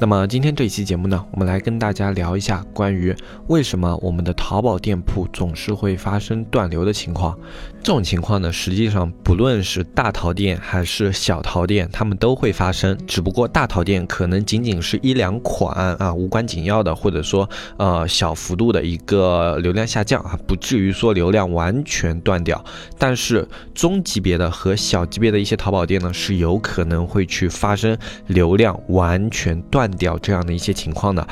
[0.00, 3.14] 那么今天这一期节目呢，我们来跟大家聊一下关于
[3.48, 7.38] 为什么我们的淘宝店铺总是会发生断流的情况。
[7.82, 12.96] 这种情况呢，实际上不论是大淘店还是小淘店，他们都会发生。
[13.06, 22.64] 只不过大淘店可能仅仅是一两款啊，无关紧要的，或者说呃小幅度的一个流量下降啊，不至于说流量完全断掉。
[22.98, 29.89] 但是中级别的和小级别的一些淘宝店呢，是有可能会去发生流量完全断。
[29.92, 31.26] 掉这样的一些情况呢。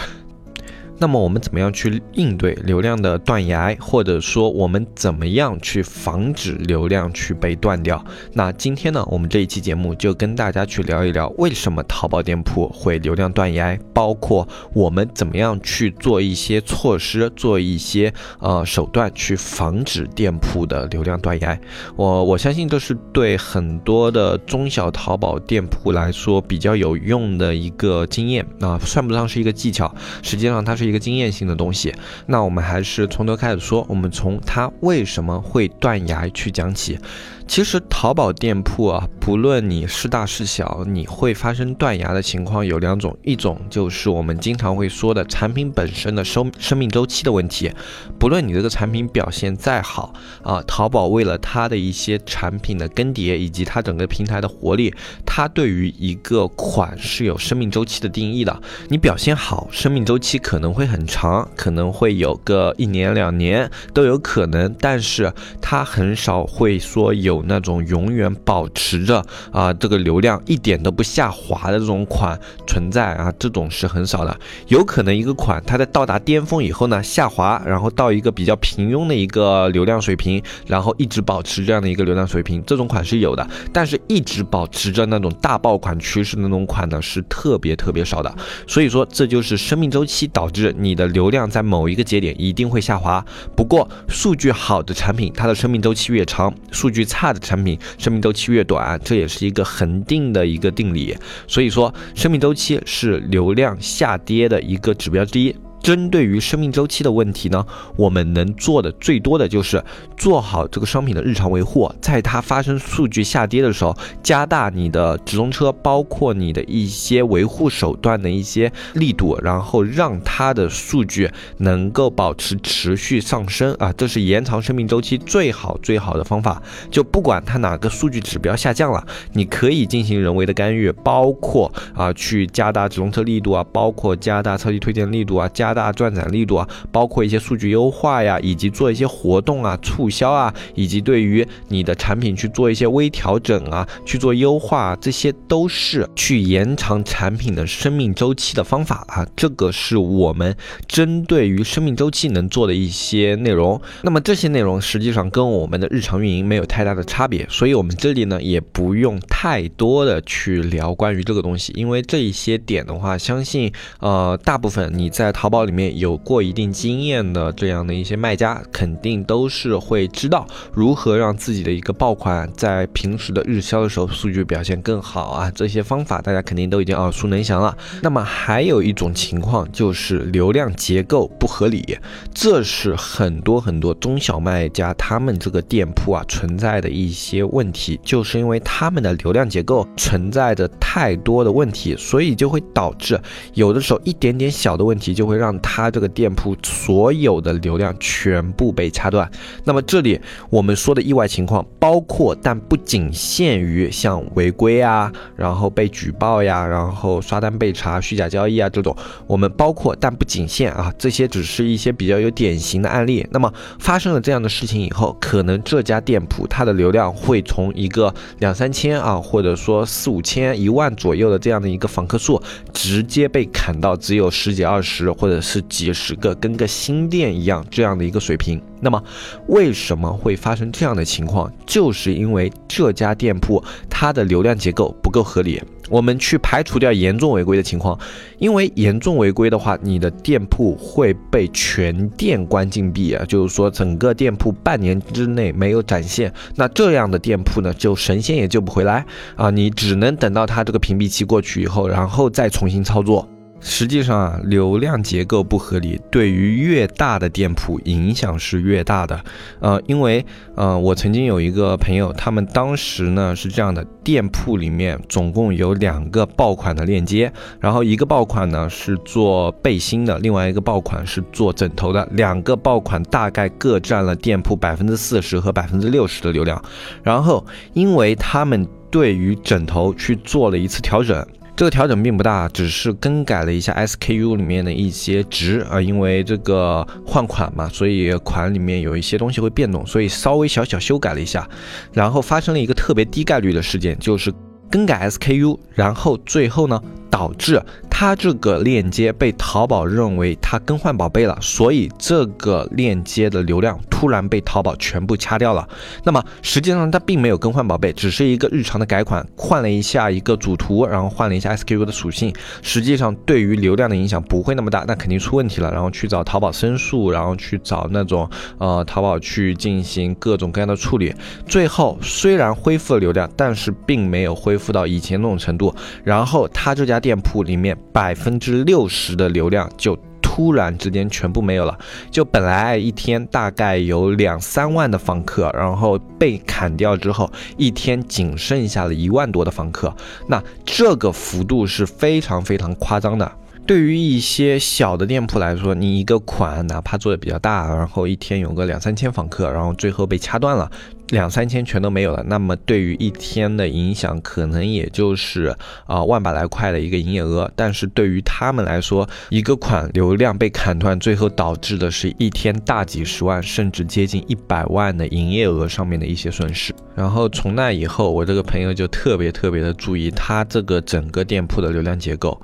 [1.00, 8.04] 那么我们怎么样去应对流量的断崖，或者说我们怎么样去防止流量去被断掉？
[8.32, 21.56] 那今天呢，我们这一期节目就跟大家去聊一聊，为什么淘宝店铺会流量断崖，包括我们怎么样去做一些措施，做一些呃手段去防止店铺的流量断崖。
[21.94, 30.87] 我我相信这是对很多的中小淘宝店铺来说比较有用的一个经验啊，算不上是一个技巧，实际上它是。
[30.88, 31.94] 一个经验性的东西，
[32.26, 36.98] 那我们还是从头开始说，我们从它为什么会断崖去讲起。
[37.46, 47.72] 其实淘宝店铺啊，不论你是大是小，你会发生断崖的情况有两种，一种就是我们经常会说的产品本身的生生命周期的问题。
[48.18, 54.94] 不论你这个产品表现再好啊，淘宝为了它的一些产品的更迭以及它整个平台的活力，
[55.24, 58.62] 它对于一个款是有生命周期的定义的。
[58.90, 67.48] 你表现好，生命周期可能会很长，可能会有个一年两年都有可能，但是它很少会说有。
[67.48, 74.38] 那种永远保持着啊这个流量一点都不下滑的这种款存在啊，这种是很少的。
[74.66, 83.48] 有可能一个款它在到达巅峰以后呢下滑，然后到一个比较平庸的一个流量水平，然后一直保持这样的一个流量水平，这种款是有的。
[83.72, 88.30] 但是一直保持着那种大爆款趋势的那种款呢是特别特别少的。
[88.66, 93.24] 所以说这就是生命周期导致你的流量在某一个节点一定会下滑。
[93.54, 97.28] 不过数据好的产品，它的生命周期越长，数据差。
[97.28, 101.14] 的产品生命周期越短，这也是一个恒定的一个定理。
[101.46, 105.54] 所以说，生命周期是流量下跌的一个指标之一。
[105.88, 107.64] 针对于生命周期的问题呢，
[107.96, 109.82] 我们能做的最多的就是
[110.18, 126.62] 做好这个商品的日常维护，在它发生数据下跌的时候，加大你的直通车，包括你的一些维护手段的一些力度，然后让它的数据能够保持持续上升啊，这是延长生命周期最好最好的方法。
[126.90, 135.77] 就不管它哪个数据指标下降了，你可以进行人为的干预，包括啊去加大直通车力度啊，包括加大超级推荐力度啊，加。
[135.78, 149.24] 大转展力度啊，包括一些数据优化呀，以及做一些活动啊、促销啊，以及对于你的产品去做一些微调整啊，去做优化，这些都是去延长产品的生命周期的方法啊。
[149.36, 150.52] 这个是我们
[150.88, 153.80] 针对于生命周期能做的一些内容。
[154.02, 165.67] 那么这些内容实际上跟我们的日常运营没有太大的差别，所以我们这里呢也不用太多的去聊关于这个东西，因为这一些点的话，相信呃大部分你在淘宝。
[165.68, 175.50] 里面有过一定经验的这样的一些卖家，肯定都是会知道如何让自己的一个爆款在平时的日销的时候数据表现更好啊。
[175.50, 177.76] 这些方法大家肯定都已经耳熟能详了。
[178.00, 181.98] 那么还有一种情况就是流量结构不合理，
[182.32, 193.20] 这是很多很多中小卖家他们这个店铺啊存在的一些问题，就是因为他们的流量结构存在着太多的问题，所以就会导致
[193.52, 195.47] 有的时候一点点小的问题就会让。
[195.48, 199.30] 让他这个店铺所有的流量全部被掐断。
[199.64, 208.94] 那么这里我们说的意外情况，包括但不仅限于像违规啊，然后被举报呀，然后刷单被查、虚假交易啊这种，
[209.26, 213.26] 我们包括但不仅限啊，这些只是一些比较有典型的案例。
[213.30, 222.42] 那么发生了这样的事情以后，可能这家店铺它的流量会从一个两三千啊，或者说四五千、一万左右的这样的一个访客数，
[222.74, 225.37] 直接被砍到只有十几二十或者。
[225.40, 228.60] 是几十个，跟个新店一样这样的一个水平。
[228.80, 229.02] 那么，
[229.48, 231.52] 为什么会发生这样的情况？
[231.66, 235.60] 就是因为这家店铺它的流量结构不够合理。
[235.90, 237.98] 我们去排除掉严重违规的情况，
[238.38, 249.04] 因为严重违规的话，你的店铺会被全店关禁闭啊，就是说整个店铺半年之内没有展现，那这样的店铺呢，就神仙也救不回来
[249.34, 253.26] 啊，你只能等到它这个屏蔽期过去以后，然后再重新操作。
[253.60, 259.20] 实际上啊，流量结构不合理，对于越大的店铺影响是越大的。
[259.60, 260.24] 呃，因为
[260.54, 276.62] 呃，我曾经有一个朋友，他们当时呢是这样的，店铺里面总共有两个爆款的链接，然后一个爆款呢是做背心的，另外一个爆款是做枕头的，两个爆款大概各占了店铺百分之四十和百分之六十的流量。
[277.02, 281.26] 然后，因为他们对于枕头去做了一次调整。
[281.58, 291.48] 这个调整并不大，只是更改了一下 SKU 里面的一些值啊，因为这个换款嘛，所以款里面有一些东西会变动，所以稍微小小修改了一下，
[291.92, 294.32] 然后发生了一个特别低概率的事件，就是
[294.70, 297.60] 更改 SKU，然后最后呢导致。
[298.00, 305.68] 它这个链接被淘宝认为它更换宝贝了，所以这个链接的流量突然被淘宝全部掐掉了。
[306.04, 312.32] 那么实际上它并没有更换宝贝，只是一个日常的改款，换了一下一个主图，然后换了一下 SKU 的属性。
[312.62, 321.12] 实际上对于流量的影响不会那么大，那肯定出问题了，然后去找淘宝申诉，然后去找那种呃淘宝去进行各种各样的处理。
[321.48, 325.74] 最后虽然恢复了流量，但是并没有恢复到以前那种程度。
[326.04, 327.76] 然后他这家店铺里面。
[327.92, 331.76] 百分之六十的流量就突然之间全部没有了，
[332.10, 339.92] 就本来一天大概有两三万的访客，然后被砍掉之后，一天仅剩下了一万多的访客，
[340.28, 343.32] 那这个幅度是非常非常夸张的。
[343.66, 350.70] 对于一些小的店铺来说，你一个款哪怕做的比较大，然后一天有个两三千访客，然后最后被掐断了。
[351.10, 355.56] 两三千全都没有了，那么对于一天的影响，可能也就是
[355.86, 357.50] 啊万把来块的一个营业额。
[357.56, 366.74] 但是对于他们来说，一个款流量被砍断，最后导致的是一天大几十万，甚至接近一百万的营业额上面的一些损失。
[366.94, 372.38] 然后从那以后，我这个朋友就特别特别的注意他这个整个店铺的流量结构。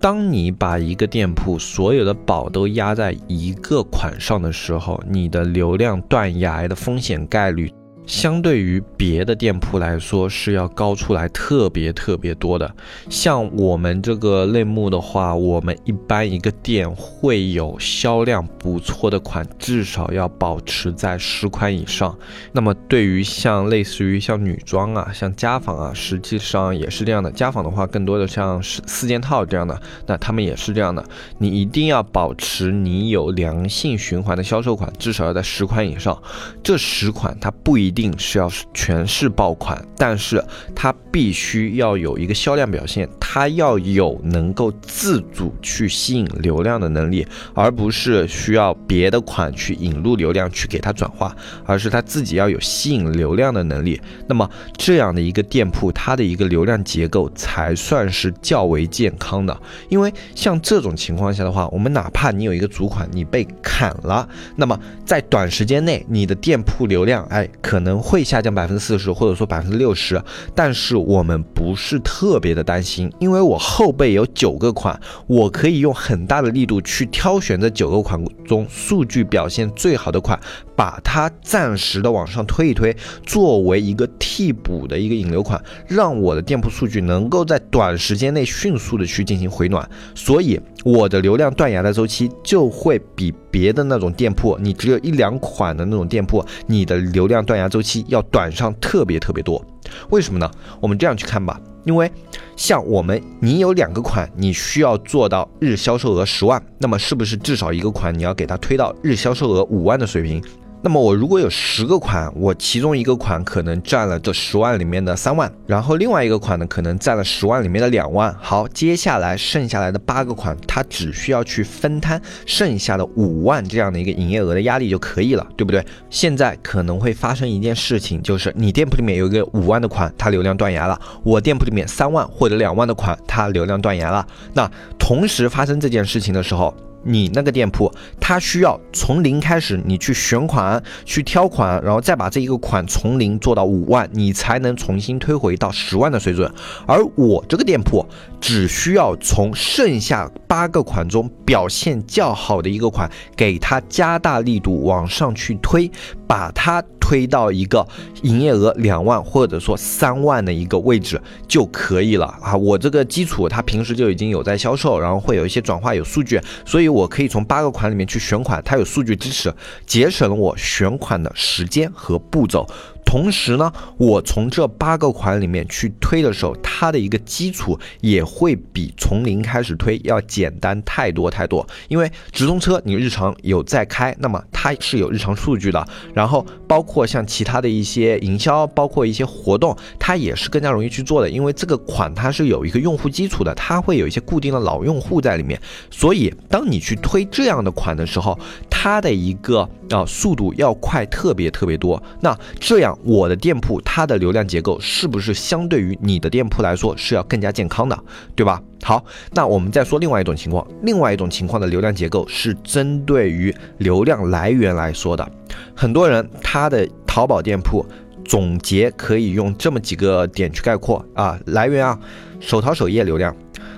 [0.00, 7.70] 当你把一个店铺所有的宝都压在一个款上的时候，你的流量断崖的风险概率。
[8.06, 12.72] 相对于别的店铺来说，是要高出来特别特别多的。
[13.10, 22.16] 像我们这个类目的话，我们一般一个店会有销量不错的款，至少要保持在十款以上。
[22.52, 27.28] 那么对于像类似于像女装啊、像家纺啊，实际上也是这样的。
[27.32, 31.04] 家纺的话，更多的像是四件套这样的，那他们也是这样的。
[31.38, 36.16] 你一定要保持你有良性循环的销售款，至少要在十款以上。
[36.62, 37.95] 这十款它不一。
[37.96, 40.44] 定是要全是爆款，但是
[40.74, 51.34] 它必须要有一个销量表现，它要有能够自主去吸引流量的能力，而不是需要别的款去引入流量去给它转化，
[51.64, 53.98] 而是它自己要有吸引流量的能力。
[54.28, 59.58] 那么这样的一个店铺，它的一个流量结构才算是较为健康的。
[59.88, 67.85] 因为像这种情况下的话，我们哪怕你有一个主款，你被砍了，那么在短时间内，你的店铺流量，哎，可能。
[67.86, 70.22] 能会下降百分之四十，或者说百分之六十，
[70.54, 80.38] 但是我们不是特别的担心，因为我后背有九个款，我可以用很大的力度去挑选这九个款中数据表现最好的款，
[80.76, 82.94] 把它暂时的往上推一推，
[83.24, 97.80] 作为一个替补的一个引流款，让我的店铺数据能够在短时间内迅速的去进行回暖，所以我的流量断崖的周期就会比别的那种店铺，你只有一两款的那种店铺，你的流量断崖周。
[97.86, 99.64] 期要短上特别特别多，
[100.10, 100.50] 为什么呢？
[100.80, 102.10] 我们这样去看吧，因为
[102.56, 110.42] 像我们，你有两个款，你需要做到日销售额十万，那么是不是至少一个款你要给它推到日销售额五万的水平？
[110.82, 118.32] 那么我如果有十个款，我其中一个款可能占了这十万里面的三万，然后另外一个款呢可能占了十万里面的两万。
[118.40, 125.84] 好，接下来剩下来的八个款，它只需要去分摊剩下的五万这样的一个营业额的压力就可以了，对不对？
[126.08, 134.24] 现在可能会发生一件事情，就是你店铺里面有一个五万的款，它流量断崖了；我店铺里面三万或者两万的款，它流量断崖了。
[134.52, 136.72] 那同时发生这件事情的时候，
[137.06, 146.52] 你那个店铺，它需要从零开始，你去选款、去挑款，然后再把这一个款从零做到五万，你才能重新推回到十万的水准。
[146.86, 148.04] 而我这个店铺，
[148.40, 155.90] 只需要从剩下八个款中表现较好的一个款，给它加大力度往上去推，
[156.26, 156.82] 把它。
[157.06, 157.86] 推到一个
[158.22, 162.56] 营业额两万或者说三万的一个位置就可以了啊。
[162.56, 169.54] 我这个基础它平时就已经有在销售，然后会有一些转化有数据，所以我可以从八个款里面去选款，它有数据支持，
[169.86, 172.68] 节省了我选款的时间和步骤。
[173.06, 181.66] 同时呢，我从这八个款里面去推的时候，它的一个基础也会比从零开始推要简单太多太多。
[181.88, 185.86] 因为直通车你日常有在开，那么它是有日常数据的。
[186.12, 191.30] 然后包括像其他的一些营销，包括一些活动，它也是更加容易去做的。
[191.30, 195.58] 因为这个款它是有一个用户基础的，它会有一些固定的老用户在里面。
[195.90, 198.38] 所以当你去推这样的款的时候，
[198.78, 202.02] 它的一个啊速度要快特别特别多。
[202.20, 202.96] 那这样。
[203.02, 207.98] 我的店铺它的流量结构是不是相对于你的店铺来说是要更加健康的，
[208.34, 208.60] 对吧？
[208.82, 215.28] 好，那我们再说另外一种情况，另外一种情况的流量结构是针对于流量来源来说的。
[215.74, 217.84] 很多人他的淘宝店铺
[218.24, 221.98] 总结可以用这么几个点去概括啊，来源啊，
[222.40, 223.34] 手淘首页流量。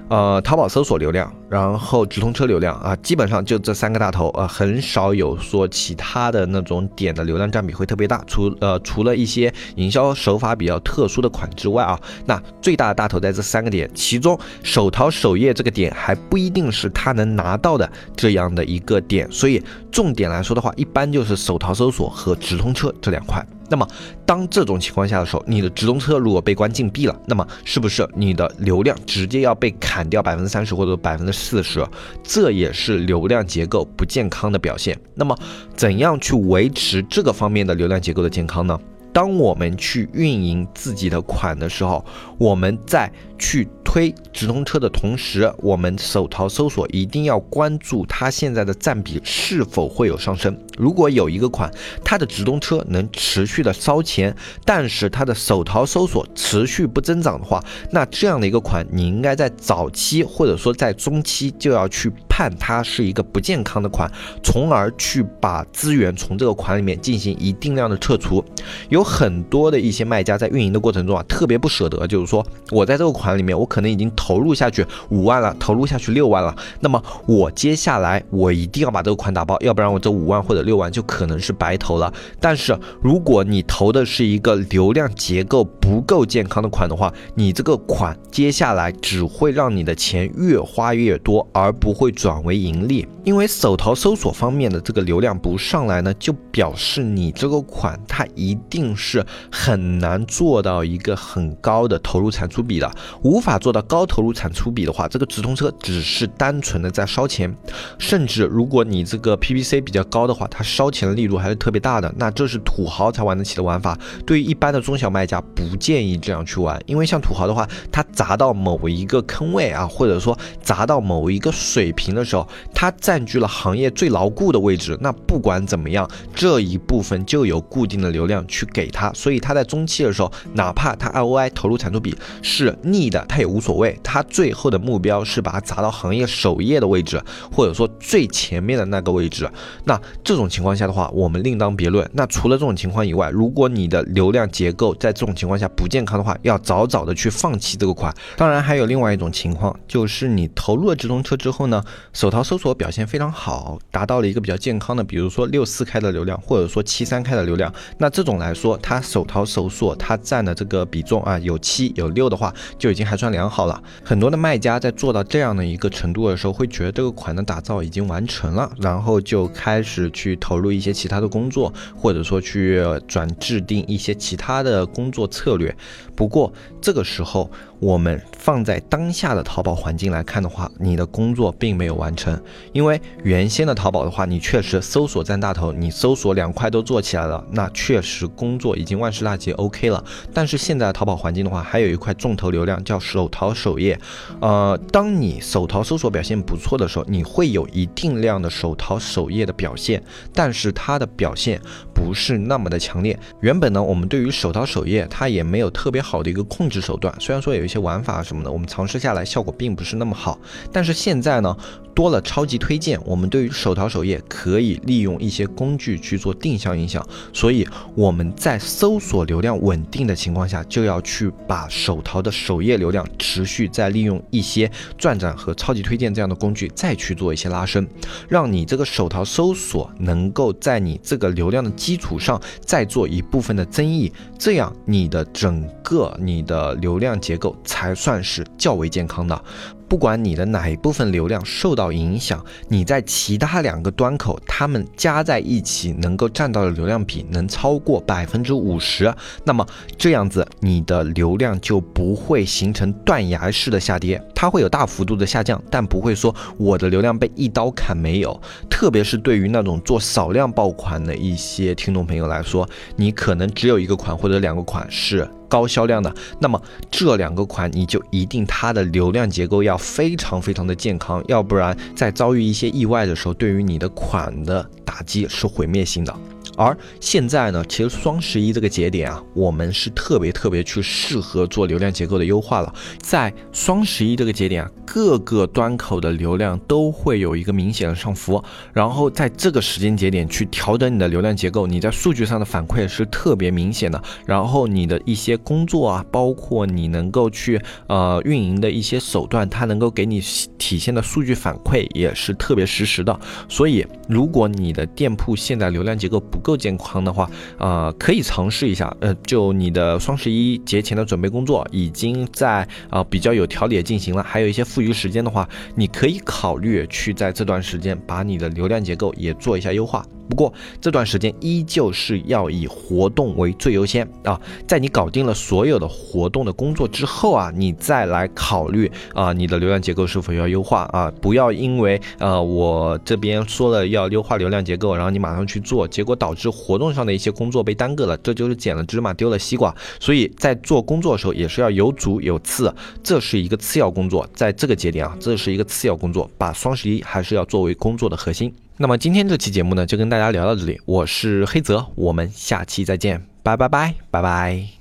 [0.08, 8.24] 呃，淘宝搜索流量，然后直通车流量啊，基本上就这三个大头啊，很少有说其他的那种点的流量占比会特别大。
[8.26, 23.46] 除呃除了一些营销手法比较特殊的款之外啊，那最大的大头在这三个点，其中手淘首页这个点还不一定是他能拿到的这样的一个点，所以重点来说的话，一般就是手淘搜索和直通车这两块。
[23.68, 23.86] 那么，
[24.24, 31.86] 当这种情况下的时候，你的直通车如果被关禁闭了，那么是不是你的流量直接要被砍掉百分之三十或者百分之四十？
[32.22, 34.98] 这也是流量结构不健康的表现。
[35.14, 35.36] 那么，
[35.76, 38.78] 怎样去维持这个方面的流量结构的健康呢？
[39.12, 42.04] 当我们去运营自己的款的时候，
[42.38, 43.68] 我们在去。
[43.90, 50.54] 推直通车的同时，我们手淘搜索一定要关注它现在的占比是否会有上升。
[50.76, 51.72] 如果有一个款，
[52.04, 54.36] 它的直通车能持续的烧钱，
[54.66, 64.08] 但是它的手淘搜索持续不增长的话，那这样的一个款，你应该在早期或者说在中期就要去看它是一个不健康的款，
[64.44, 68.44] 从而去把资源从这个款里面进行一定量的撤除。
[68.90, 76.52] 有很多的一些卖家在运营的过程中啊，特别不舍得，就是说我在这个款里面，我可可能已经投入下去五万了，投入下去六万了。
[76.80, 82.12] 那么我接下来我一定要把这个款打包，要不然我这五万或者六万就可能是白投了。
[82.40, 93.06] 但是如果你投的是一个流量结构不够健康的款的话，你这个款接下来只会让你的钱越花越多，而不会转转为盈利。
[93.24, 102.90] 因为手淘搜索方面的这个流量不上来呢，就表示你这个款它一定是很难做到一个很高的投入产出比的，
[103.22, 103.58] 无法。
[103.58, 107.52] 做到高投入产出比的话，这个直通车只是单纯的在烧钱，
[107.98, 112.14] 甚至如果你这个 PPC 比较高的话，它烧钱的力度还是特别大的。
[112.16, 133.60] 那这是土豪才玩得起的玩法，对于一般的中小卖家不建议这样去玩，因为像土豪的话，他砸到某一个坑位啊，或者说砸到某一个水平的时候，它占据了行业最牢固的位置，那不管怎么样，这一部分就有固定的流量去给它，所以它在中期的时候，哪怕它 ROI 投入产出比是逆的，它也无。
[133.68, 137.22] 所谓，它最后的目标是把它砸到行业首页的位置，
[137.52, 139.46] 或者说最前面的那个位置。
[139.84, 142.08] 那这种情况下的话，我们另当别论。
[142.14, 148.10] 那除了这种情况以外，如果你的流量结构在这种情况下不健康的话，要早早的去放弃这个款。
[148.38, 157.72] 当然，还有另外一种情况，就是你投入了直通车之后呢，手淘搜索表现非常好，达到了一个比较健康的，比如说六四开的流量，或者说七三开的流量。
[157.98, 163.48] 那这种来说，它手淘搜索它占的这个比重啊，有七有六的话，就已经还算良。
[163.48, 175.74] 好了，很多的卖家在做到这样的一个程度的时候，会觉得这个款的打造已经完成了，然后就开始去投入一些其他的工作，或者说去转制定一些其他的工作策略。
[176.16, 177.50] 不过这个时候。
[177.80, 182.36] 我们放在当下的淘宝环境来看的话，你的工作并没有完成，
[182.72, 190.04] 因为原先的淘宝的话，你确实搜索占大头，你搜索两块都做起来了，那确实工作已经万事大吉，OK 了。
[190.34, 193.96] 但是现在淘宝环境的话，还有一块重头流量叫手淘首页，
[194.40, 200.02] 呃，当你手淘搜索表现不错的时候，你会有一定量的手淘首页的表现，
[200.34, 201.60] 但是它的表现
[201.94, 203.16] 不是那么的强烈。
[203.40, 207.67] 原本呢，我们对于手淘首页它也没有特别好的一个控制手段，虽然说有。
[207.68, 210.40] 一些玩法什么的，我们尝试下来效果并不是那么好。
[210.72, 211.54] 但是现在呢，
[211.94, 227.86] 多了超级推荐，我们对于手淘首页可以利用一些工具去做定向影响，所以我们在搜索流量稳定的情况下，就要去把手淘的首页流量持续再利用一些转展和超级推荐这样的工具再去做一些拉升，
[228.30, 239.42] 让你这个手淘搜索能够在你这个流量的基础上再做一部分的增益，这样你的整个你的流量结构才算是较为健康的。
[239.88, 249.10] 不管你的哪一部分流量受到影响，你在其他两个端口，它们加在一起能够占到的流量比能超过百分之五十，
[249.44, 258.38] 那么这样子你的流量就不会形成断崖式的下跌，它会有大幅度的下降，但不会说我的流量被一刀砍没有。
[258.68, 265.26] 特别是对于那种做少量爆款的一些听众朋友来说，你可能只有一个款或者两个款是。
[265.48, 276.14] 高销量的，那么这两个款你就一定它的流量结构要非常非常的健康，要不然在遭遇一些意外的时候，对于你的款的打击是毁灭性的。
[276.58, 282.74] 而现在呢，其实双十一这个节点啊，我们是特别特别去适合做流量结构的优化了。
[283.00, 294.02] 在双十一这个节点啊，各个端口的流量都会有一个明显的上浮，然后在这个时间节点去调整你的流量结构，你在数据上的反馈是特别明显的。
[294.26, 300.20] 然后你的一些工作啊，包括你能够去呃运营的一些手段，它能够给你
[300.58, 303.16] 体现的数据反馈也是特别实时的。
[303.48, 308.96] 所以，如果你的店铺现在流量结构不够健康的话，呃，可以尝试一下。
[309.00, 320.02] 呃，就你的双十一节前的准备工作已经在啊比较有条理的进行了，还有一些富余时间的话，你可以考虑去在这段时间把你的流量结构也做一下优化。
[320.28, 339.74] 不过这段时间依旧是要以活动为最优先啊，在你搞定了所有的活动的工作之后啊，你再来考虑啊你的流量结构是否要优化啊，不要因为呃我这边说了要优化流量结构，然后你马上去做，结果导致活动上的一些工作被耽搁了，这就是捡了芝麻丢了西瓜。
[339.98, 348.52] 所以在做工作的时候也是要有主有次，这是一个次要工作，在这个节点啊，这是一个次要工作，把双十一还是要作为工作的核心。
[348.80, 350.80] 那么今天这期节目呢，就跟大家聊到这里。
[350.86, 354.77] 我是黑泽，我们下期再见，拜拜拜拜拜。